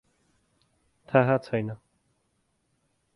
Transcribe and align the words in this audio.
थाहा 1.09 1.37
छैन। 1.37 1.67